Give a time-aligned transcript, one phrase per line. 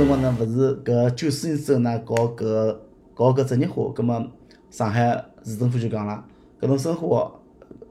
[0.00, 2.76] 辰光呢，勿是搿九四年之后呢，搞搿
[3.14, 4.26] 搞搿职业化，葛末
[4.70, 6.24] 上海市政府就讲了，
[6.58, 7.38] 搿种生活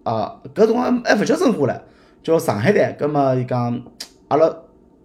[0.02, 1.80] 啊，搿辰光还勿叫生活唻，
[2.24, 2.96] 叫上海滩。
[2.98, 3.80] 葛末伊讲，
[4.28, 4.52] 阿拉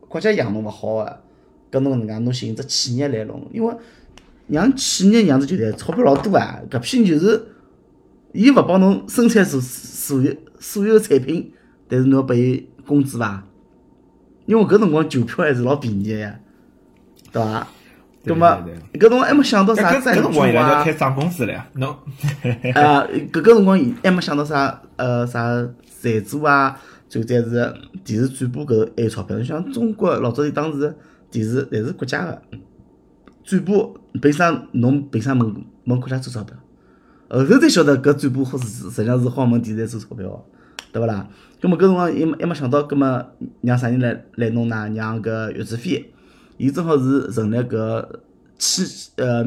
[0.08, 1.20] 国家养侬勿好个，
[1.70, 3.74] 搿侬搿能介，侬寻只企业来弄，因为
[4.46, 7.48] 让企业养只酒店钞票老多啊，搿批就是，
[8.32, 11.52] 伊勿帮侬生产所所有所有产品，
[11.86, 13.46] 但是侬要拨伊工资伐？
[14.46, 16.40] 因为搿辰光酒票还是老便宜个呀，
[17.34, 17.66] 对伐？
[18.22, 18.48] 对葛末
[18.94, 21.90] 搿辰光还没想到搿搿啥赞助搿辰光伊拉啊要开，涨工资了呀，侬
[22.74, 25.42] 啊，搿搿辰光还没想到啥呃啥
[26.00, 29.36] 赞助啊，就再 是电视转播搿还有钞票。
[29.36, 30.96] 你像中国老早当时
[31.30, 32.42] 电视侪是国家个，
[33.44, 35.54] 转播凭啥侬凭啥问
[35.84, 36.56] 问国家做钞票？
[37.28, 40.44] 后头才晓得搿转播好是实际上是好问电视台做钞票个，
[40.92, 41.28] 对勿啦？
[41.60, 43.26] 葛末搿辰光还没还没想到，葛末
[43.60, 44.88] 让啥人来来弄呢？
[44.94, 46.13] 让搿岳志飞，
[46.56, 48.08] 伊正好是成立搿
[48.58, 49.44] 汽呃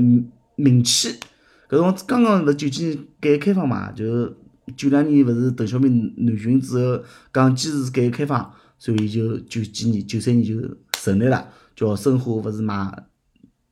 [0.55, 1.15] 民企。
[1.69, 4.33] 搿辰光刚刚勿九几年改革开放嘛，就
[4.75, 13.03] 九两年勿是邓小平南巡之后讲坚持改革开放，所以就九几年、九三年就成立了，叫申花勿是买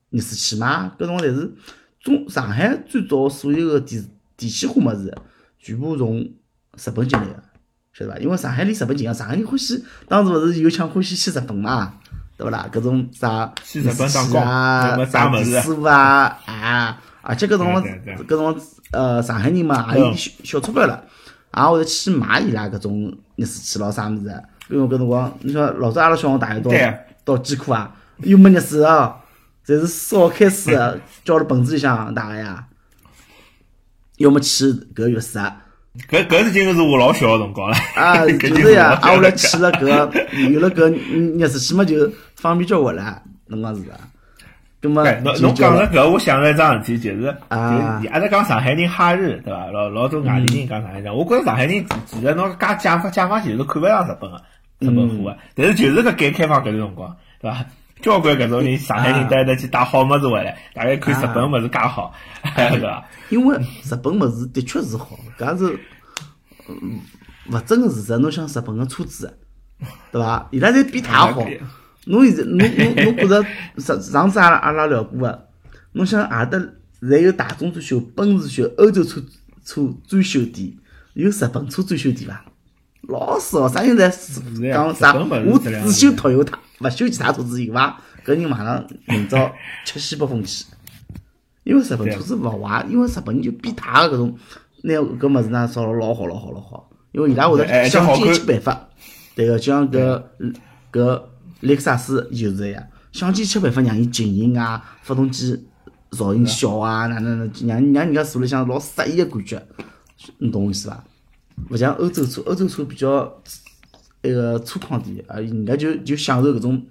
[0.09, 0.89] 热水器嘛？
[0.97, 1.53] 搿辰光侪是
[1.99, 4.03] 中上海最早所有个电
[4.37, 5.13] 电气化物事，
[5.57, 7.43] 全部从日本进来个，
[7.93, 8.19] 晓得伐？
[8.19, 11.97] 因为上海离日本近啊，上海人欢喜当时勿是有腔欢喜去日本嘛，
[12.37, 12.67] 对勿啦？
[12.71, 17.01] 搿种啥去日本热水器啊啥电啥物事师傅啊啊！
[17.21, 18.55] 而且搿辰光，对对对搿辰光
[18.91, 21.03] 呃，上海人嘛，也有点小小钞票了，
[21.55, 24.43] 也会得去买伊拉搿种热水器咾啥物事。
[24.69, 26.71] 因为搿辰光，你像老早阿拉小学大学到
[27.23, 29.15] 到几库啊，又没热水哦，
[29.65, 32.65] 侪是烧开水的，浇辣盆子里向打个呀。
[34.17, 35.61] 要么去搿浴室啊，
[36.09, 37.75] 搿搿已经是我老小个辰光了。
[37.95, 43.95] 啊，就是呀，我啊，我来去了搿有了搿热水器嘛，就方便交关了，侬讲是伐？
[44.81, 49.65] 葛么哎，侬侬讲了搿，我想了一桩事体，就是就阿拉讲上海人哈日，对伐？
[49.71, 54.41] 老老多外地人讲上海人，我觉着上海人其实侬讲解放解放前是看勿上日本个
[54.79, 57.65] 日本货个，但是就是搿改革开放搿段辰光，对伐？
[58.01, 62.13] 交关搿种人上海人带得去带好物事回来，大概看日本物事介好，
[62.55, 63.03] 对伐？
[63.29, 65.79] 因为日本物事的确是好，搿是
[66.67, 66.99] 嗯
[67.51, 68.17] 勿争个事实。
[68.19, 69.35] 侬像日本个车子，
[70.11, 70.47] 对伐？
[70.51, 71.43] 伊拉侪比他好。
[72.05, 73.45] 侬现在侬侬侬觉着
[73.77, 75.47] 上上次阿拉阿拉聊过个，
[75.93, 76.57] 侬想阿搭
[77.01, 79.21] 侪有大众专修、奔驰修、欧洲车
[79.63, 80.73] 车专修店，
[81.13, 82.45] 有日本车专修店伐？
[83.07, 85.13] 老少，啥人侪呀讲啥？
[85.13, 87.99] 我只修 Toyota，勿修其他车子有伐？
[88.25, 89.51] 搿人马上明朝
[89.85, 90.65] 吃西北风去。
[91.63, 94.37] 因为日本车子勿坏，因为日本人就变态个搿种
[94.83, 98.87] 拿搿物事呢烧了老好老好老好，因为伊拉会哎得想尽一切办法，
[99.35, 100.21] 对个，就像搿
[100.91, 101.21] 搿
[101.61, 105.65] 雷克萨斯就是这样，想尽一切办法让伊静音啊，发动机
[106.11, 109.65] 噪音小啊，哪能哪能让让人家坐里向老适意个感觉，
[110.37, 111.03] 你懂我意思伐？
[111.69, 113.41] 勿像欧洲车，欧洲车比较
[114.21, 116.81] 那个粗犷点啊，人家就就享受搿种，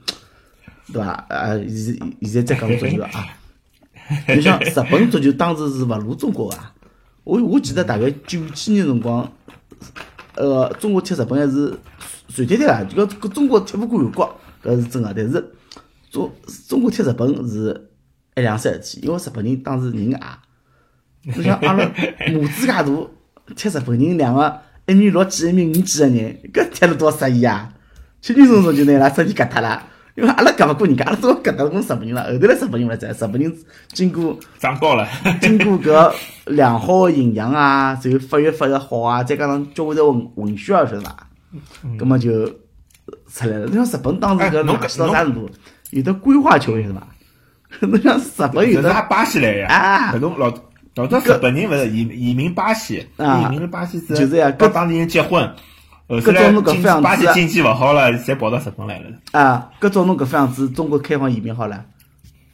[0.92, 1.10] 对伐？
[1.28, 3.10] 啊，现现在再讲足球啊。
[4.28, 6.58] 就像日本足球当时是勿如中国个，
[7.24, 9.30] 我我记得大概九几年辰光，
[10.34, 11.74] 呃，中国踢日本还是
[12.28, 15.12] 随踢踢啊，这个搿中国踢不过韩国，搿是真个。
[15.14, 15.52] 但是
[16.10, 16.32] 中
[16.66, 17.88] 中国踢日本是
[18.36, 20.38] 一两三事体，因为日本人当时人矮，
[21.22, 21.84] 你像阿拉
[22.32, 22.84] 母子介大，
[23.54, 27.72] 踢日本人两个一米六几、一米五几个人，搿踢了多适意啊！
[28.20, 29.82] 轻轻松松就拿伊拉身体割脱了。
[30.14, 32.22] 因为阿拉夹勿过人家，阿拉都搿搭跟日本人了。
[32.32, 33.52] 后头来日本人勿在，日本人
[33.88, 35.04] 经过长高了，
[35.40, 36.14] 经过搿
[36.46, 41.28] 良好个营养啊，然后发育发育好啊，再加上交关的混混血儿，晓得伐？
[41.98, 42.48] 葛末就
[43.32, 43.66] 出来了。
[43.66, 45.50] 侬像日本当时搿哎侬到啥程度？
[45.90, 47.06] 有的规划球员晓得伐？
[47.86, 50.52] 侬像日本有的巴西来呀，啊搿种老
[50.96, 55.42] 老早日本人勿是移移民巴西，啊移民了巴西之后，就是呀搿跟当地人结婚，
[56.08, 59.06] 后头搿种侬搿经副样子巴西经济勿好了，侪跑到日本来了。
[59.32, 61.84] 啊，搿种侬搿副样子，中国开放移民好了，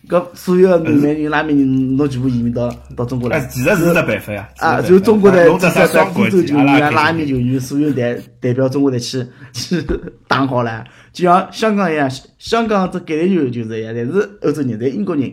[0.09, 3.47] 搿所有的闽南人、拉美人，侬全部移民到到中国哎，来。
[3.47, 4.49] 其实是只办法呀。
[4.57, 9.83] 啊，就中国队弄比赛在非洲，球员、阿拉美球员，所有代代表中国队去去
[10.27, 15.33] 打好了，就像香港一样，香港这橄榄球就是一样，侪是欧洲人，侪英国人，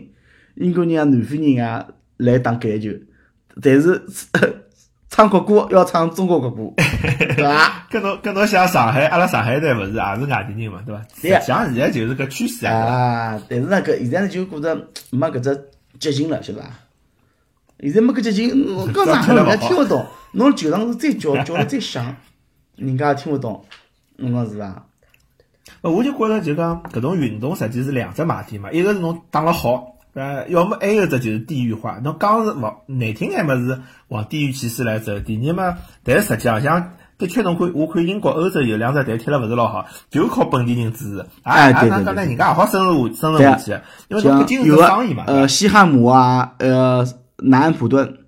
[0.56, 1.86] 英国人啊、南非人啊
[2.18, 2.90] 来打橄榄球，
[3.62, 4.02] 但是
[5.10, 6.72] 唱国歌要唱中国国歌，
[7.36, 7.86] 对伐？
[7.90, 11.02] 跟侬跟侬像上海，阿拉上海队勿是也是外地人嘛，对伐？
[11.14, 12.74] 实对呀际上现在就是搿趋势啊。
[12.74, 15.68] 啊，但是呢，搿现在呢就觉着没搿只
[15.98, 16.68] 激情了，晓得伐？
[17.80, 22.14] 现在没搿激情， 侬讲上海人家听勿懂，侬球场是再叫叫了再响，
[22.76, 23.64] 人家也听勿懂，
[24.16, 24.84] 侬讲是伐？
[25.82, 35.18] 呃我就觉着就讲搿种运动实际是两只卖点嘛，一个是侬打了好，呃，要么还有一只就是地域化，侬讲是往难听眼么是往地域歧视来走。
[35.20, 41.26] 第二嘛，但是实际上像的确侬看，我看英国、欧洲有两只队踢了勿是老好，就靠本地人支持。
[41.42, 42.14] 哎对对对？
[42.24, 47.06] 人家也好深入深入对啊下去，因为侬毕竟是生意嘛，呃西汉姆啊，呃
[47.36, 48.18] 南安普顿，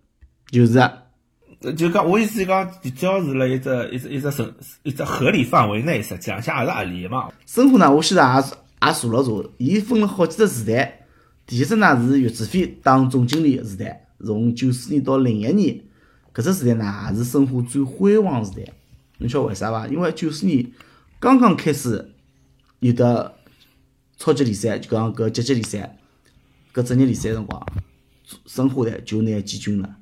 [0.50, 4.52] 就是呃就讲我意思是讲，只要是辣一只一只一只城
[4.84, 7.28] 一只合理范围内，实际上像也是合理的嘛。
[7.46, 10.99] 申花呢，我现在也也查了查，伊分了好几只时代。
[11.50, 15.80] 第一只呢是岳志飞当总经理的时代，从九四年到零一年，
[16.32, 18.62] 搿只时代呢也是申花最辉煌时代。
[19.18, 19.88] 侬晓得为啥伐？
[19.88, 20.64] 因为九四年
[21.18, 22.12] 刚刚开始
[22.78, 23.34] 有的
[24.16, 25.98] 超级联赛，就讲搿甲级联赛、
[26.72, 27.66] 搿职业联赛辰光，
[28.46, 29.96] 申花队就拿季军了。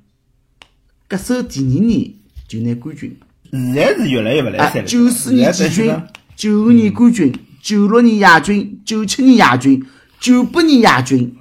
[1.09, 2.13] 搿首第二年
[2.47, 3.19] 就拿冠军。
[3.51, 4.85] 现在是越来越勿来三哎，了。
[4.85, 5.99] 九四年季军
[6.35, 9.83] 九五年冠军，九六年亚军，九七年亚军，
[10.19, 11.35] 九八年亚军，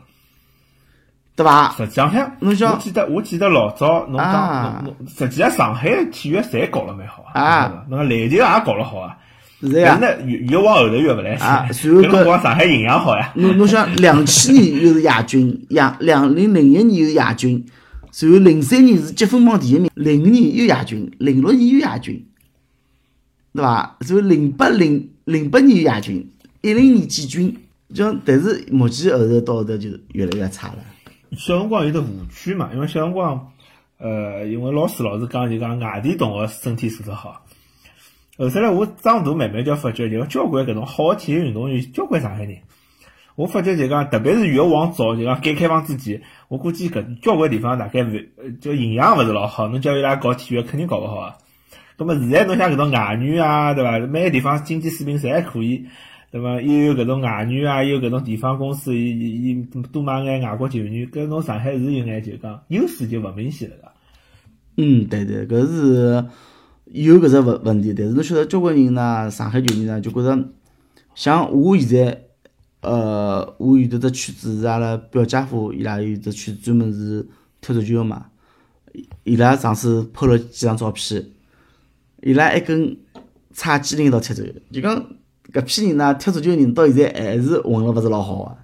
[1.35, 1.75] 对伐？
[1.77, 9.17] 实际上海，侬想我记得我记得老早侬啊讲，侬侬实际上上海体育侪搞了蛮好啊，那个篮球也搞了好啊。
[9.61, 9.99] 是的呀。
[10.01, 11.69] 那，越越往后头越勿来啊三。
[11.69, 13.33] 搿随后上海营养好呀。
[13.35, 17.67] 侬侬想，两千年又是亚军，两两零零一年又是亚军，
[18.13, 22.25] 随后零三年是积分榜第一名，零五年又亚军，零六年又亚军，
[23.53, 23.97] 对伐？
[24.03, 27.57] 随后零八零零八年又亚军，一零年季军，
[27.95, 30.79] 像但是目前后头到后头就越来越差了。
[31.33, 33.53] 小辰光有得误区嘛，因为小辰光，
[33.99, 37.45] 呃，因为老师老是讲就讲外地同学身体素质好。
[38.37, 42.57] 后头来我长大慢慢就发觉，就交关搿种好的体育运动员，交关上海人。
[43.35, 51.37] 我发觉就讲，特别是越往早，就讲改革开放之前，我估计搿交关地方大概勿呃就营养勿是老好，侬叫伊拉搞体育肯定搞勿好啊。
[51.97, 53.99] 咁么现在侬像搿种外援啊，对伐？
[54.07, 55.87] 每个地方经济水平侪还可以，
[56.31, 56.61] 对伐？
[56.61, 63.93] 又有搿种外援啊，又有搿种地方公司，伊伊伊多买眼外国球员，搿侬上海是有眼就讲优势就勿明显了个。
[64.77, 66.25] 嗯，对对，搿是
[66.85, 70.49] 有搿只问问题，但是侬晓得交关人呢，上海球迷呢就觉着，
[71.15, 72.23] 像我现在，
[72.83, 77.27] 呃，我有得只圈子是阿拉表姐夫，伊拉有只圈子专门是
[77.61, 78.27] 踢足球个嘛，
[79.25, 81.25] 伊拉上次拍了几张照片，
[82.23, 82.97] 伊拉还跟
[83.53, 85.05] 蔡基林一道踢足球，就讲
[85.53, 88.57] 搿批人呢，踢足球人到现在还是混了勿是老好个、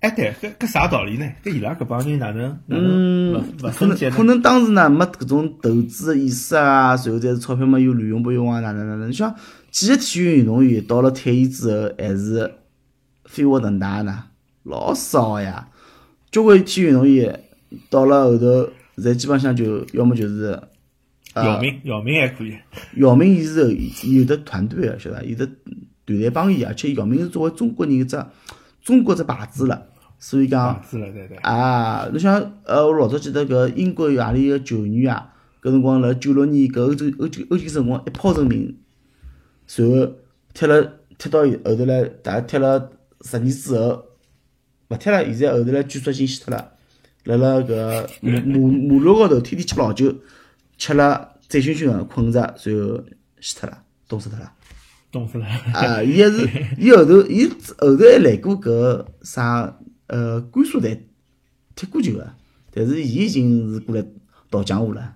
[0.00, 1.26] 哎，对，搿搿啥道理呢？
[1.44, 4.22] 搿伊拉搿帮人哪能哪嗯能勿勿可能可？
[4.24, 9.08] 能当时呢没搿种投资的意识啊，随后再是钞票嘛又乱用不用啊，哪能哪能？
[9.08, 9.34] 你像
[9.70, 12.54] 几个体育运动员到了退役之后还是
[13.24, 14.24] 飞黄腾达呢，
[14.64, 15.68] 老少个呀。
[16.30, 17.40] 交关体育运动员
[17.88, 20.60] 到了后头，侪基本上就要么就是
[21.44, 22.56] 姚明，姚明还可以。
[22.96, 25.22] 姚明伊是有有的团队个，晓得伐？
[25.22, 25.56] 有的团
[26.06, 28.22] 队帮伊，而且姚明是作为中国人一只
[28.82, 29.82] 中国只牌子了，
[30.18, 30.80] 所以讲
[31.42, 32.08] 啊，。
[32.10, 38.74] 侬想，呃，我老早记得搿英国有何里个球员啊，搿辰光辣九六年搿欧洲欧洲欧洲辰光一炮成名，
[39.76, 40.12] 然后
[40.54, 42.90] 踢了踢到后头来，大概踢了
[43.20, 44.04] 十年之后，
[44.88, 46.72] 勿踢了，现在后头来据说已经死脱了，
[47.24, 50.14] 辣辣搿马马马路高头天天吃老酒，
[50.78, 53.02] 吃了醉醺醺个困着，随后
[53.40, 54.52] 死脱了，冻死脱了。
[55.10, 55.46] 冻死了。
[55.74, 61.06] 啊，伊还是伊后头伊后头还来过搿啥呃甘肃队
[61.74, 62.30] 踢过球个，
[62.72, 64.04] 但是伊已经是过来
[64.48, 65.14] 倒江湖了。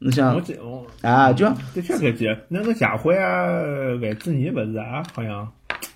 [0.00, 3.62] 侬我想记我啊，就像的确搿记，那个谢辉啊、
[4.00, 5.50] 范志毅勿是啊，好像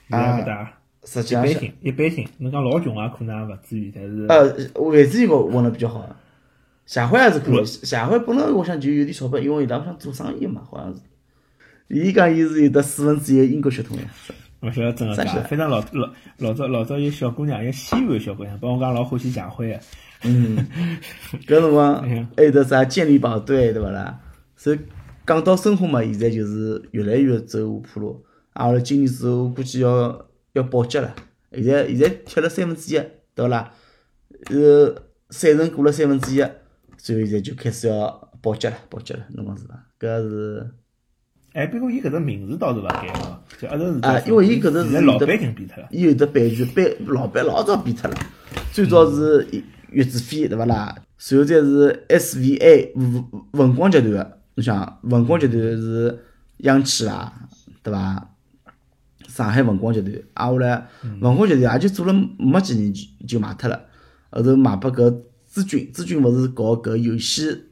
[0.08, 0.72] 现在勿大。
[1.04, 2.28] 实际上一般性，一般性。
[2.38, 6.08] 侬讲老穷啊，可能也勿至于，但是呃，范志毅个混了比较好，
[6.88, 7.64] 谢辉还是可以。
[7.66, 11.02] 谢辉本来我想就有点钞票，因为伊拉想做生意嘛，好像是。
[11.88, 14.04] 伊讲伊是有得四分之一个英国血统呀。
[14.62, 19.80] 勿晓得真个假反正老老老早老早有小姑娘，有西安的小姑娘，帮我讲老欢喜谢辉个。
[20.24, 20.66] 嗯，
[21.46, 22.02] 搿辰光
[22.36, 24.18] 还有得啥健力宝队对勿啦？
[24.56, 24.78] 所以
[25.26, 28.24] 讲到生活嘛，现在就是越来越走下坡路。
[28.54, 31.14] 啊，后来今年之后，估计要要保级了。
[31.52, 33.00] 现在现在踢了三分之一，
[33.34, 33.72] 对勿啦？
[34.46, 36.44] 呃，赛程过了三分之一，
[36.98, 39.82] 所以现在就开始要保级了，保级了，侬讲是伐？
[39.98, 40.70] 搿是
[41.54, 45.88] 哎，不过伊搿只名字倒是勿改哦，就一直是叫啊因为伊搿只是老板已经变脱了。
[45.90, 48.16] 伊有得版权，版老板老早变脱了。
[48.72, 49.46] 最早是
[49.90, 50.94] 月子飞，对勿啦？
[51.16, 56.18] 随后再是 SVA 文文光集团个，侬想文光集团是
[56.58, 57.32] 央企啦，
[57.82, 58.34] 对伐？
[59.26, 60.86] 上海文光集团，挨下来
[61.20, 63.80] 文光集团也就做了没几年就就卖脱了，
[64.30, 65.22] 后头卖拨搿
[65.58, 67.64] 资军，朱军勿是搞搿游戏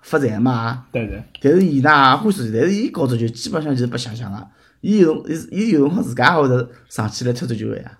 [0.00, 0.86] 发财嘛？
[0.92, 4.46] 对对，但是伊呢也欢喜，但是伊搞足球基本上就是白相相个，
[4.80, 7.98] 伊有辰伊伊有辰光自家也会得上去来踢足球个呀，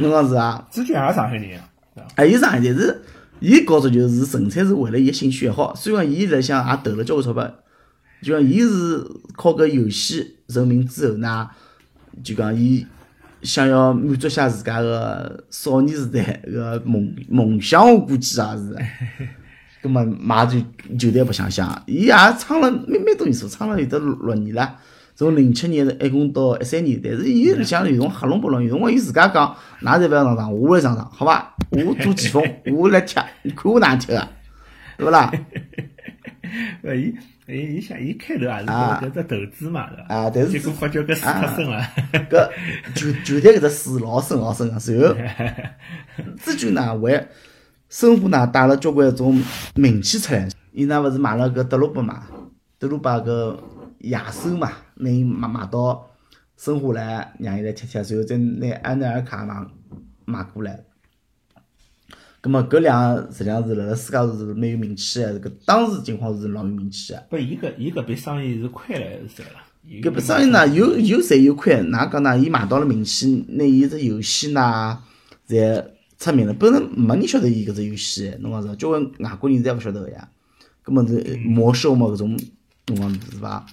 [0.00, 0.68] 侬讲是啊？
[0.70, 2.08] 朱军也是上海人啊，对伐？
[2.14, 3.02] 哎，伊上海，但是
[3.40, 5.74] 伊搞足球是纯粹是为了伊个兴趣爱好。
[5.74, 7.52] 虽然伊辣想也投了交关钞票，
[8.22, 9.04] 就讲伊是
[9.36, 11.48] 靠搿游戏成名之后呢，
[12.22, 12.86] 就讲伊
[13.42, 18.76] 想要满足下自家个少年时代个梦梦想，我估计也是。
[19.80, 20.58] 葛末买就
[20.98, 24.76] 球队白相相，伊也撑了蛮蛮多年数，撑了有得六六年了。
[25.14, 31.54] 从零七年一共到一三年，但是伊里向有辰光黑龙不龙，有辰光伊自家讲，㑚侪勿要上场，我来上场，好伐？
[31.70, 32.42] 我做前锋，
[32.74, 34.28] 我来踢，你看我哪能踢个，
[34.96, 35.32] 对勿啦？
[36.82, 37.14] 呃，伊
[37.48, 40.14] 伊伊想伊开头也是啊搿只投资嘛，对伐？
[40.14, 41.82] 啊，但是结果发觉搿水太深了，
[42.30, 42.50] 搿
[42.94, 45.62] 球球队搿只水老深老深个，然后
[46.44, 47.26] 朱军呢为
[47.88, 49.42] 申花呢带了交关种
[49.76, 52.22] 名气出来，伊呢勿是买了搿德鲁巴嘛，
[52.78, 53.56] 德鲁巴搿
[54.00, 56.06] 野兽嘛，拿伊买买到
[56.58, 59.54] 申花来，让伊来吃吃，然后再拿安奈尔卡买
[60.26, 60.78] 买过来。
[62.40, 67.22] 葛末搿两个实际上是辣辣世界是蛮有名气个，搿当时情况是老有名气个。
[67.30, 69.54] 不，伊搿伊搿笔生意是亏了还是赚了？
[69.88, 71.80] 伊搿笔生意呢，有有赚有亏。
[71.84, 72.38] 哪讲呢？
[72.38, 74.98] 伊买到了名气，拿伊只游戏呢，
[75.48, 75.84] 侪
[76.18, 76.54] 出名了。
[76.54, 78.74] 本身没人晓得伊搿只游戏，侬讲是伐？
[78.76, 80.28] 交关外国人侪勿晓得个呀。
[80.82, 82.38] 葛末是魔兽嘛，搿种
[82.86, 83.66] 侬讲是伐？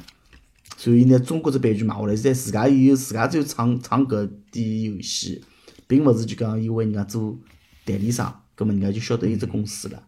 [0.78, 5.44] 所以拿中国只版权买下来，现在自家伊有自家只有创创搿点游戏，
[5.88, 7.38] 并勿是就讲伊为人家做
[7.86, 10.02] 代理商，葛末人家就晓得伊只公司了。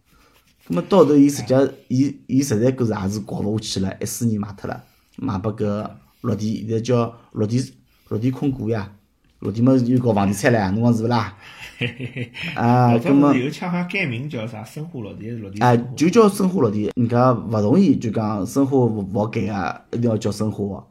[0.67, 4.83] 葛末到头伊实际上伊伊实在搿是也是搞勿下去了，一四年卖脱了，
[5.17, 5.89] 卖拨搿
[6.21, 7.73] 绿地，现在叫绿地
[8.09, 8.91] 绿地控股呀，
[9.39, 11.37] 绿地嘛又搞房地产了，侬讲是勿啦？
[12.55, 15.77] 啊，搿葛末是有腔好改名叫啥申花绿地还是绿地哎？
[15.95, 20.83] 就叫申花绿地，人家勿同意，就讲申花勿勿好改个，一定要叫申花，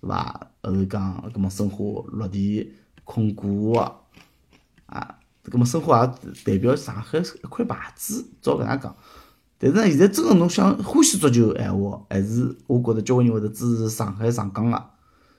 [0.00, 0.48] 是伐？
[0.62, 2.72] 后头讲，葛末申花绿地
[3.04, 3.72] 控股
[4.86, 5.18] 啊，
[5.50, 8.94] 葛末申花也代表上海一块牌子，照搿能讲。
[9.58, 14.84] 但是呢，现在真个侬想欢喜足球个闲话，还是我觉着交关人会得支持上海上港个，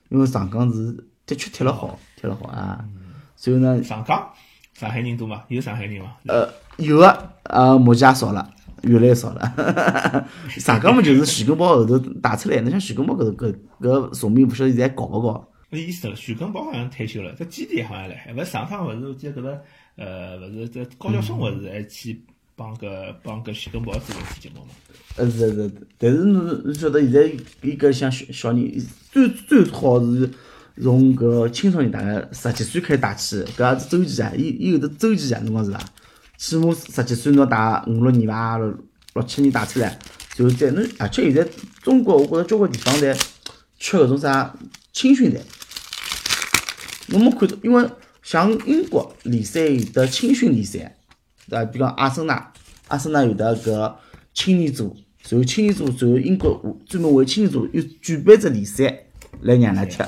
[0.08, 0.92] 因为上港是
[1.26, 2.84] 的确踢了好，踢了好啊。
[3.36, 4.30] 所以呢，上港
[4.72, 5.42] 上海人多嘛？
[5.48, 6.16] 有上海人伐？
[6.28, 6.48] 呃，
[6.78, 8.50] 有个，呃，目前也少了，
[8.82, 10.26] 越来越少了。
[10.48, 15.48] 上港嘛，就是徐根宝后头带出来，侬像徐根宝搿搿搿球迷，勿晓得现在搞勿搞？
[15.68, 19.62] 没意思了徐根宝好像退休了，这基地好像来，勿是上趟勿是我记得搿个
[19.96, 22.20] 呃，勿是在高晓松勿是还去
[22.54, 24.68] 帮搿帮搿徐根宝做一期节目嘛？
[25.16, 27.22] 呃是是，但是侬侬晓得现在
[27.62, 30.30] 伊搿像小小人，最最好是
[30.82, 35.80] 从搿青少年大概十几岁开始打起，搿也是周期啊，伊伊有得周期啊，侬讲是伐？
[36.36, 38.78] 起码十几岁侬打五六年伐，六
[39.14, 39.98] 六七年打出来，
[40.36, 41.50] 然后再侬而且现在
[41.82, 43.18] 中国我觉着交关地方侪
[43.78, 44.54] 缺搿种啥
[44.92, 45.40] 青训队。
[47.08, 47.88] 侬没看到，因为
[48.26, 50.96] 像英国联赛有的青训联赛，
[51.48, 51.64] 对伐？
[51.66, 52.52] 比如讲阿森纳，
[52.88, 53.94] 阿森纳有的搿
[54.34, 54.96] 青年组，
[55.28, 59.04] 然后青年组，然后英国专门为青年组又举办只联赛
[59.42, 60.02] 来让㑚踢。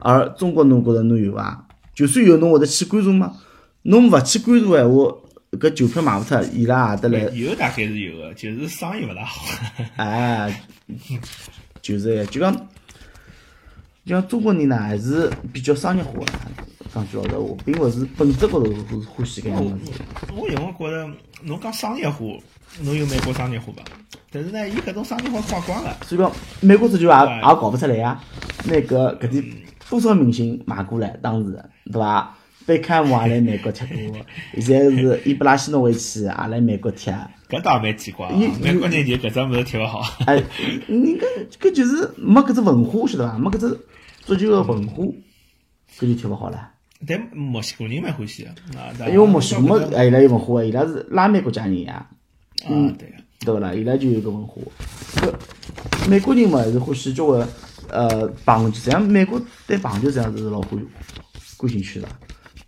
[0.00, 1.68] 而中国侬觉着侬有伐？
[1.94, 3.36] 就算有，侬会得去关注吗？
[3.82, 5.14] 侬勿去关注闲话，
[5.52, 9.46] 搿球票卖勿脱，伊拉也得来，有大概是有个，就是生意勿大好。
[9.94, 10.64] 哎，
[11.80, 12.68] 就是呀，就讲，
[14.08, 16.32] 就讲中国人呢还是比较商业化的。
[16.94, 19.92] 讲句老实话，并勿是本质高头是欢喜搿样东西。
[20.34, 21.06] 我因为觉着
[21.42, 22.24] 侬讲商业化，
[22.80, 23.82] 侬有美国商业化伐？
[24.32, 28.18] 但是呢，伊搿种商业化挂光了，所以讲，美国足球也对也搞勿出来呀。
[28.64, 29.44] 那个搿点
[29.90, 31.62] 多少明星买过来，当时
[31.92, 32.34] 对伐？
[32.68, 34.20] 贝克汉姆也来美国踢过，
[34.60, 37.10] 现在是伊布拉希诺维奇也来美国踢。
[37.48, 38.30] 搿倒蛮奇怪！
[38.60, 40.02] 美国人就搿只物事踢勿好。
[40.26, 40.34] 哎，
[40.86, 41.26] 人家
[41.58, 43.38] 搿就是没搿只文化，晓得伐？
[43.38, 43.80] 没搿只
[44.20, 45.02] 足球个文化，
[45.98, 46.72] 搿就踢勿好了。
[47.06, 52.06] 但墨西哥人蛮欢喜个，啊，因为墨西哥嘛，我觉得哎，伊拉有文化，伊拉是拉美国家人呀，
[52.68, 53.14] 嗯，对个。
[53.46, 53.72] 对勿啦？
[53.72, 54.60] 伊拉就有个文化。
[55.14, 57.48] 搿美国人嘛，还是欢喜交关
[57.88, 60.78] 呃棒球，实际上美国对棒球实际上是老欢
[61.58, 62.06] 感兴趣的。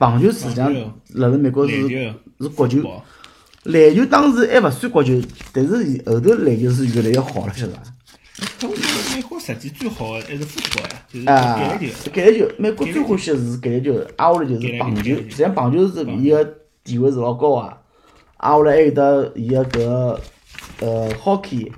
[0.01, 0.73] 棒球实际上
[1.11, 1.89] 辣辣美国是
[2.41, 2.79] 是国球，
[3.65, 5.13] 篮球当时还勿算国球，
[5.53, 5.75] 但是
[6.07, 7.83] 后头篮球是越来越好了，晓得伐？
[8.59, 15.03] 但我觉得美国实际最好的还是 futbol 呀，就是啊橄榄球。，橄榄球，美国最欢喜的是橄榄球，挨下来就是棒球。
[15.03, 15.87] 实际上棒球。
[15.87, 17.77] 是伊个地位是老高啊，
[18.39, 20.19] 挨下来还有得伊个搿
[20.81, 21.71] 呃 hockey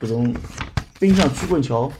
[0.00, 0.34] 搿种
[0.98, 1.92] 冰上曲棍球、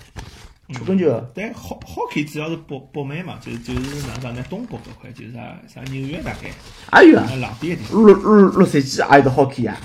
[0.69, 4.45] 曲棍球，但 ho hockey 主要是北北美嘛，就是就是哪能讲呢？
[4.51, 7.37] 东北搿块就是啥啥纽约大概，也有啊那。
[7.37, 8.03] 冷边的地方。
[8.03, 9.77] 洛洛洛杉矶也有得 hockey 啊，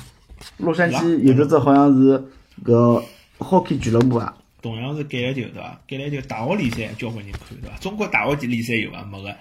[0.58, 2.24] 洛杉矶有的只好像是
[2.66, 3.04] 搿
[3.38, 5.82] hockey 俱乐部啊，同样是橄榄球，对伐？
[5.88, 7.78] 橄榄球大学联赛交关人看，对伐？
[7.78, 9.04] 中国大学联赛有伐？
[9.04, 9.36] 没个，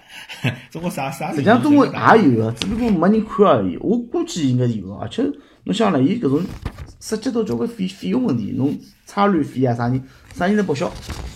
[0.69, 1.31] 中国啥啥？
[1.31, 3.77] 实际上中国也有个，只不过没人看而已。
[3.77, 5.23] 我估计应该有个，而且
[5.63, 6.43] 侬想唻，伊搿种
[6.99, 8.77] 涉及到交关费费用问题，侬
[9.13, 10.01] 参旅费啊啥人
[10.33, 10.89] 啥人来报销？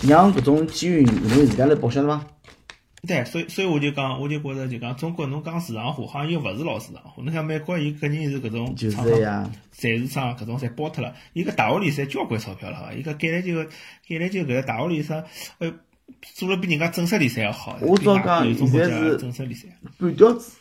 [0.07, 2.25] 让搿种体育运动员自家来报销了吗？
[3.05, 7.21] 对，所以所以我就讲，我就觉着就讲，中国侬讲市场化，好像又勿是老市场化。
[7.21, 11.13] 侬像美国，伊肯定是搿种就厂是呀，赛市场搿种侪包脱了。
[11.33, 13.69] 伊个大学里赛交关钞票了哈，伊个橄榄球
[14.07, 15.25] 橄榄球搿个大学里赛，
[15.59, 15.73] 哎，
[16.33, 17.77] 做了比人家正式联赛要好。
[17.81, 19.67] 我早讲现在是正式联赛。
[19.99, 20.53] 半吊子，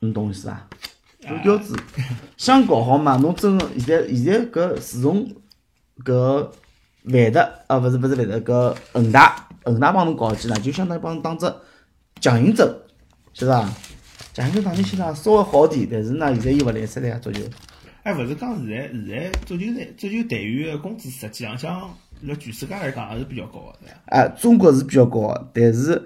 [0.00, 0.68] 侬懂意思伐？
[1.22, 1.74] 半吊子，
[2.36, 3.16] 想搞好嘛？
[3.16, 5.26] 侬真个现在现在搿自从
[6.04, 6.48] 搿
[7.04, 11.52] 万达啊，勿是勿是万达，搿恒大恒大帮侬搞起呢，就相当于帮侬打只
[12.20, 12.66] 强行针，
[13.32, 13.68] 晓得伐？
[14.34, 17.42] 强行针打进去呢，稍微好点，但是呢，现在又勿来塞了呀，足球。
[18.02, 24.16] 哎，勿是讲现在现在足球队足球队员个工资实际上像辣全世界来讲还是比较高个，对伐？
[24.16, 26.02] 啊，中国是比较高个，但是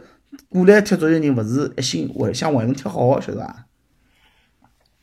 [0.49, 3.67] 过来踢足球人勿是一心为想为侬踢好个，晓得伐？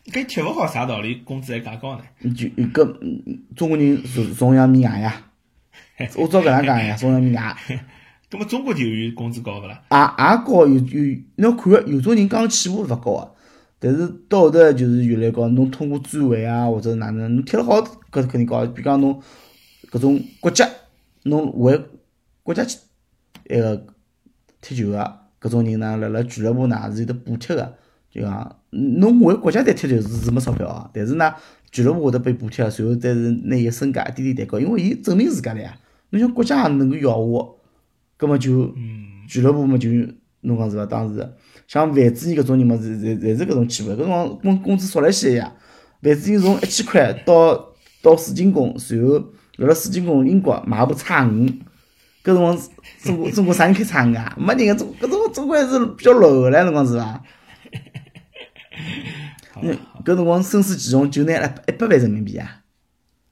[0.05, 2.03] 搿踢勿好啥道理工资还介高呢？
[2.33, 5.31] 就搿嗯中国人崇崇洋媚外呀，
[6.17, 7.55] 我照搿能讲呀，崇洋媚外。
[8.31, 9.81] 葛末中国球员工资高勿啦？
[9.89, 13.35] 也也高有有，侬看有种人刚起步是勿高个，
[13.79, 15.47] 但是到后头就是越来越高。
[15.49, 18.65] 侬通过转会啊，或者哪能，侬踢得好，搿肯定高。
[18.67, 19.19] 比讲侬
[19.91, 20.69] 搿种国家，
[21.23, 21.79] 侬为
[22.43, 22.77] 国家去
[23.49, 23.87] 埃个
[24.61, 27.75] 踢球个搿种人呢，辣辣俱乐部呢是有得补贴个。
[28.11, 31.33] 就讲侬为国家队踢球是是没钞票个，但是呢，
[31.71, 35.75] 俱乐部会得拨伊补贴，随后再是拿伊身价一点点抬高，因为伊证明自家了呀。
[36.11, 37.57] 侬像国家也能够要我。
[38.17, 39.89] 葛末就嗯，俱乐部嘛，就
[40.41, 40.85] 侬讲是伐？
[40.85, 41.25] 当时
[41.67, 45.53] 像范志毅搿种人嘛，是侪侪是搿种气氛，搿辰光工工资缩了些呀。
[46.01, 49.13] 范志毅从一千块到到水晶宫，随后
[49.55, 51.45] 辣辣水晶宫英国买部叉五，
[52.21, 52.57] 搿辰光
[53.03, 54.35] 中国中国啥人开叉五啊？
[54.37, 57.23] 没人个中搿种中国还是比较落后唻，侬讲是伐？
[59.61, 62.61] 嗯，搿辰光申诉启荣就拿了一百万人民币啊，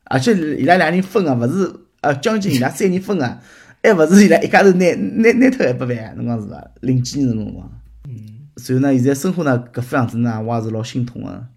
[0.06, 3.40] 而且伊拉两人分个，勿是呃将近伊拉三人分个。
[3.84, 6.62] 还勿是伊拉一家头拿拿拿脱一百万，侬讲是伐？
[6.82, 7.72] 零几年辰光，
[8.06, 11.48] 嗯，所以呢，现在生活呢搿副样子呢，我也是老心痛个。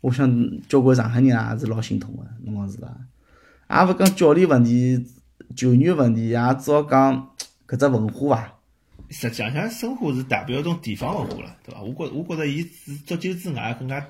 [0.00, 0.30] 我想
[0.68, 2.88] 交关上海人也是老心痛个，侬讲是伐？
[3.68, 5.04] 也勿讲教练问题、
[5.56, 7.30] 球员问题，也只好讲
[7.66, 8.54] 搿只文化伐。
[9.12, 11.82] 实际上，像申花是代表一种地方文化了，对伐？
[11.82, 14.00] 我觉我觉着伊是足球之外更加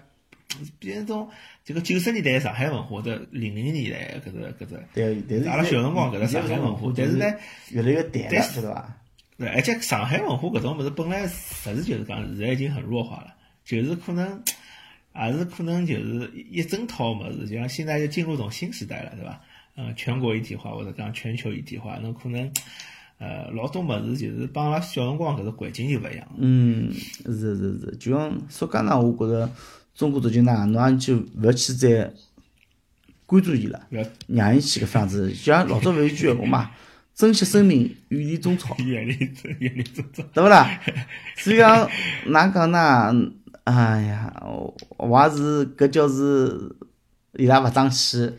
[0.79, 1.29] 比那种
[1.65, 7.27] 这个九十年代上海文化或者零零年代搿只搿只，对，但是阿拉小辰光搿只上海文化，但是呢，
[7.71, 8.97] 越来越淡了，晓得伐？
[9.39, 13.35] 对，而且上海文化搿种物事本来实事求是讲，现在已经很弱化了，
[13.65, 14.43] 就是可能
[15.17, 19.41] 也是可能就是一整套物事，就像现在就进入一种新时代了，对伐？
[19.75, 22.53] 嗯，全国一体化或者讲全球一体化，那可能
[23.23, 26.27] 呃老多物事就是帮阿拉小辰光搿个环境就勿一样。
[26.37, 26.93] 嗯，
[27.25, 29.49] 是是是，就像说讲呢，我觉着
[29.95, 32.13] 中国足球呢，侬也就勿要去再
[33.27, 33.81] 关注伊了，
[34.27, 35.29] 让伊去搿副样子。
[35.31, 36.71] 就像老早勿有一句闲话嘛，
[37.15, 39.17] 珍惜生命，远离中超，远离
[39.61, 40.25] 远离中超。
[40.35, 40.81] 对勿啦？
[41.37, 41.89] 所以讲
[42.27, 43.15] 哪讲呢？
[43.65, 46.75] 哎呀，我我也是搿叫是
[47.35, 48.33] 伊拉勿争气，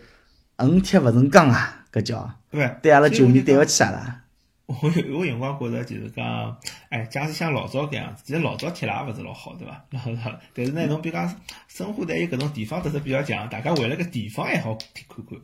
[0.58, 4.23] 横踢勿成钢啊，搿叫对对阿拉球迷对勿起阿拉。
[4.66, 6.58] 我有辰光觉着就是讲，
[6.90, 9.84] 哎，假使像老早搿样子，其实老早踢了也勿是老好，对伐？
[9.92, 11.36] 老早，但是呢，侬比如讲
[11.68, 15.38] 申花队有搿种地方特色比较强，大家为了个地方还好踢看看。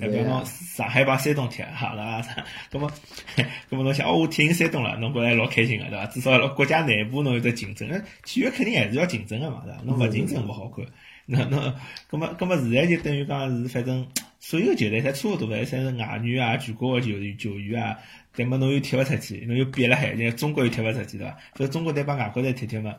[0.00, 2.20] 代表侬上海帮山东踢，好了，
[2.70, 2.90] 咁么，
[3.70, 6.04] 咁么侬想，哦，我踢赢山东了，侬觉着老开心个，对伐？
[6.06, 7.88] 至少辣国家内部侬有得竞争，
[8.24, 9.80] 体育肯定还是要竞争个嘛，对伐？
[9.84, 10.84] 侬勿竞争勿好看。
[11.24, 11.74] 那那，
[12.10, 14.06] 咁么，咁么现在就等于讲是，反正
[14.38, 17.98] 所有球队侪差勿多，侪侪是外援啊，全国个球员球员啊，
[18.34, 21.36] 但么侬又踢勿出去，侬又憋辣海，现在中国又踢勿出去，对伐？
[21.56, 22.94] 所以中国队帮外国队踢踢嘛，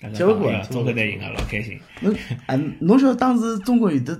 [0.00, 1.80] 大家踢勿过讲中国队赢个老开心。
[2.00, 2.14] 侬
[2.46, 4.14] 啊，侬晓得当时中国有得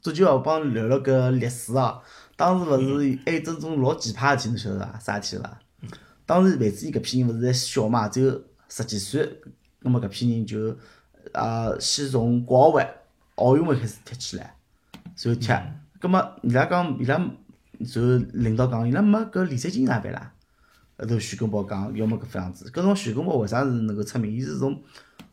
[0.00, 2.02] 足球学帮聊了搿历史哦。
[2.36, 4.98] 当时勿是还有种种老奇葩个事体，侬晓得伐？
[4.98, 5.58] 啥事体伐？
[6.26, 9.24] 当时范志毅搿批人勿是还小嘛，只有十几岁，
[9.80, 10.76] 葛末搿批人就
[11.32, 12.86] 呃先从国奥会、
[13.36, 14.56] 奥运会开始踢起来，
[15.22, 15.52] 然后踢。
[16.02, 17.16] 葛末伊拉讲，伊拉
[17.86, 20.32] 就领导讲，伊拉没搿联赛经哪办啦？
[20.98, 22.68] 后头徐根宝讲，要么搿副样子。
[22.70, 24.32] 搿种徐根宝为啥是能够出名？
[24.32, 24.82] 伊是从，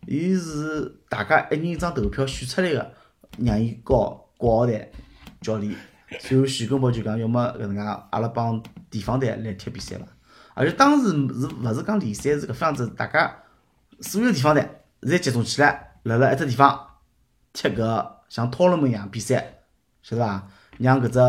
[0.05, 2.91] 伊是大家一人一张投票选出来个，
[3.39, 4.91] 让伊教国奥队
[5.41, 5.75] 教练。
[6.07, 10.05] 然后徐根宝就讲，要么搿能介，阿拉帮地方队来踢比赛伐？
[10.53, 13.35] 而且当时是勿是讲联赛是搿副样子，大家
[14.01, 14.67] 所有地方队
[15.01, 16.79] 侪集中起来，辣辣一只地方
[17.53, 19.61] 踢搿像讨论门一样比赛，
[20.01, 20.47] 晓得伐？
[20.79, 21.19] 让搿只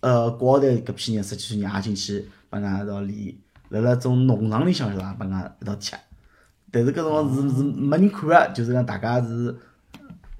[0.00, 3.34] 呃，国奥队搿批人实际上也进去帮俺一道练，
[3.68, 5.14] 辣辣种农场里向是伐？
[5.18, 5.94] 帮俺一道踢。
[6.72, 9.54] 但是搿辰光是是没人看个，就是讲大家是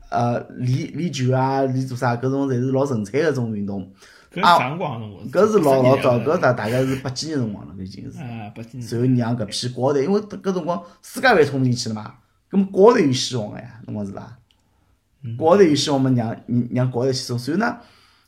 [0.09, 2.17] 呃练练球啊，练做啥？
[2.17, 3.93] 搿种侪是老纯粹个种运动。
[4.33, 5.03] 搿啥辰光？
[5.31, 8.19] 搿是老老早，搿大大大概是八几年辰光了，已经是。
[8.23, 9.19] 啊，八几年。
[9.19, 12.15] 然后让搿批国奥队，因为搿辰光世界杯冲进去了嘛，
[12.51, 14.39] 搿么国奥队有希望个呀，侬讲是伐？
[15.37, 16.35] 国奥队有希望嘛，让
[16.71, 17.39] 让国奥队去冲。
[17.39, 17.77] 所以呢，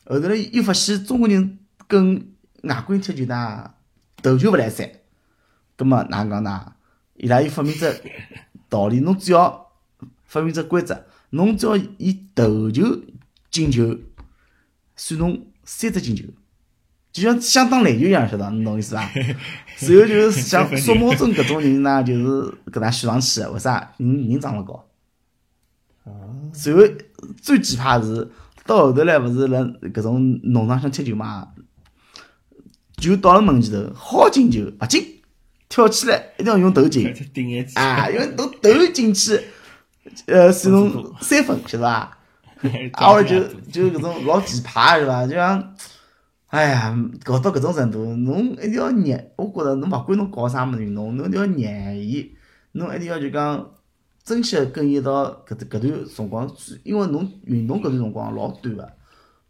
[0.05, 3.73] 后头来又发现中国人跟外国人踢球呢，
[4.21, 4.89] 头球勿来三。
[5.75, 6.73] 葛么哪能讲呢？
[7.15, 8.01] 伊拉又发明只
[8.69, 9.71] 道理，侬只要
[10.25, 13.01] 发明只规则，侬只要以头球
[13.49, 13.97] 进球，
[14.95, 16.25] 算侬三只进球，
[17.11, 19.01] 就像相当篮球一样，晓得侬懂意思伐？
[19.13, 23.93] 然后就是像苏茂贞搿种人呢，就是搿能选上去，为啥？
[23.97, 24.87] 人人长了高。
[26.03, 26.51] 然后
[27.41, 28.29] 最奇葩是
[28.65, 29.59] 到后头来，勿是辣
[29.93, 31.49] 搿种农场上踢球嘛？
[32.97, 35.21] 球到了门前头，好进球勿进，
[35.67, 37.05] 跳起来一定要用头进。
[37.75, 39.39] 啊，因为侬头进去，
[40.27, 42.17] 呃，算侬三分，晓得伐？
[42.93, 45.27] 啊，我就就搿种老奇葩是伐？
[45.27, 45.75] 就像，
[46.47, 52.31] 哎呀，搞到搿种程度，侬一定要热，我觉着侬勿管侬搞啥物事运动，侬一定要热伊，
[52.71, 53.69] 侬一定要就讲。
[54.23, 56.49] 珍惜跟伊一道搿搿段辰光，
[56.83, 58.93] 因为侬运动搿段辰光老短个，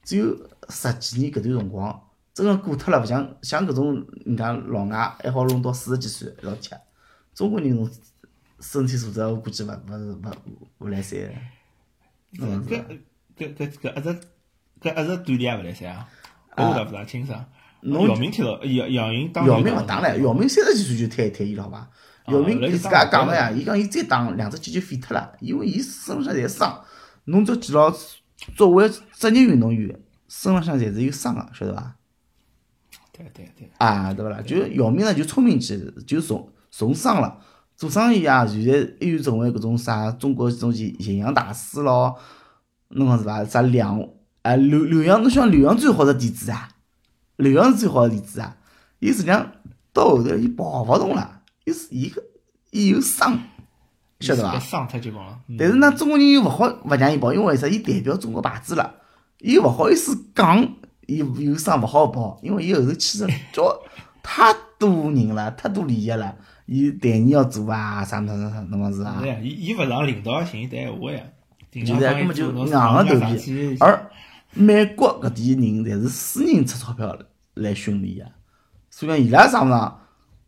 [0.03, 0.35] 只有
[0.69, 2.01] 十几年搿段辰光，
[2.33, 6.71] 真个过脱了，勿像像搿种人家老外还好弄到四十几岁一道踢。
[7.35, 7.89] 中国人侬
[8.59, 10.31] 身体素质我估计勿勿是勿
[10.79, 11.19] 勿来三。
[12.39, 12.83] 嗯，搿
[13.37, 14.19] 搿搿搿一直
[14.81, 16.09] 搿一直锻炼也勿来三啊？
[16.57, 17.45] 我倒勿大清爽。
[17.83, 21.89] 姚明踢了，姚姚明当姚明勿打唻，姚明三十几岁就退退役了，好伐？
[22.27, 26.81] 姚明自家讲个呀，伊讲伊再打两只脚就废脱了，因为伊身浪向侪伤。
[27.25, 27.93] 侬只记牢，
[28.55, 31.95] 作为职业运动员，身浪向侪是有伤个，晓得伐？
[33.11, 33.69] 对对对。
[33.77, 34.41] 啊，对勿啦？
[34.41, 37.39] 就姚明呢，就聪明起，就从从商了，
[37.75, 42.17] 做生意啊，现在还有成为搿种啥中国这种营营养大师咯，
[42.89, 43.43] 侬讲是伐？
[43.43, 43.99] 啥梁
[44.41, 46.69] 啊刘刘洋，侬想刘洋最好的例子啊？
[47.37, 48.55] 刘洋是最好的例子啊！
[48.99, 49.53] 伊实际上
[49.91, 51.41] 到后头伊跑勿动了。
[51.65, 52.21] 伊是伊个，
[52.71, 53.39] 伊有伤，
[54.19, 54.59] 晓得伐？
[54.59, 55.39] 伤太结棍了。
[55.57, 57.67] 但是呢，中国人又勿好勿让伊跑，因为为啥？
[57.67, 58.95] 伊代表中国牌子了，
[59.39, 60.75] 伊又勿好意思讲，
[61.07, 63.79] 伊有伤勿好跑，因为伊后头牵涉交
[64.21, 69.19] 太多人了，太多利益了，伊代言要做啊，啥啥啥啥，侬讲是伐？
[69.21, 71.21] 对呀，伊伊勿让领导寻伊谈闲话呀，
[71.71, 73.77] 就是根本就硬个头皮。
[73.79, 74.09] 而
[74.53, 77.17] 美国搿点人，侪是私人出钞票
[77.53, 78.31] 来训练个，
[78.89, 79.99] 所以讲伊拉上勿上？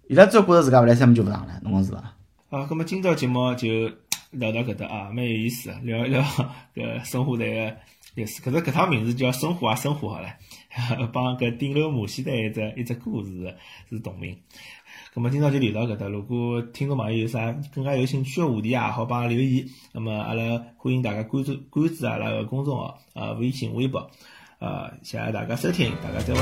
[0.08, 2.13] 伊拉只要觉着自家勿来三，么就勿上了，侬讲是伐？
[2.52, 3.89] 啊，葛末今朝节目就
[4.30, 6.22] 聊到搿搭啊，蛮有意思，聊一聊
[6.76, 7.76] 搿生活队个
[8.13, 8.39] 历史。
[8.44, 13.56] 搿只搿趟名字叫《生活啊生活》好唻，帮搿顶楼马戏团一只一只故事
[13.89, 14.38] 是同名。
[15.15, 19.65] 葛末今朝就聊到搿搭，如果听众朋友有啥更加有兴趣个话题啊，好帮阿拉留言。
[19.91, 24.08] 那么阿拉欢迎大家关注关注阿拉个公众号啊，微信、微博。
[24.60, 26.41] 啊，谢谢大家收听，大家再会。